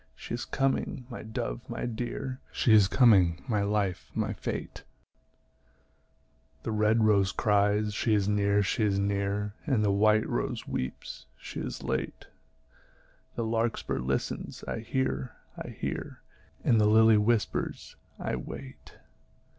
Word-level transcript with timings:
She 0.15 0.33
is 0.33 0.45
coming, 0.45 1.05
my 1.11 1.21
dove, 1.21 1.61
my 1.69 1.85
dear; 1.85 2.39
She 2.51 2.73
is 2.73 2.87
coming, 2.87 3.43
my 3.47 3.61
life, 3.61 4.09
my 4.15 4.33
fate; 4.33 4.83
The 6.63 6.71
red 6.71 7.03
rose 7.03 7.31
cries, 7.31 7.93
"She 7.93 8.15
is 8.15 8.27
near, 8.27 8.63
she 8.63 8.83
is 8.83 8.97
near;" 8.97 9.53
And 9.67 9.85
the 9.85 9.91
white 9.91 10.27
rose 10.27 10.67
weeps, 10.67 11.27
"She 11.37 11.59
is 11.59 11.83
late;" 11.83 12.25
The 13.35 13.45
larkspur 13.45 13.99
listens, 13.99 14.63
"I 14.63 14.79
hear, 14.79 15.33
I 15.55 15.67
hear;" 15.69 16.23
And 16.63 16.81
the 16.81 16.87
lily 16.89 17.17
whispers, 17.17 17.95
"I 18.19 18.37
wait." 18.37 18.97